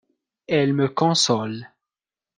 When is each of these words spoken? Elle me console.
Elle 0.47 0.73
me 0.73 0.87
console. 0.87 1.69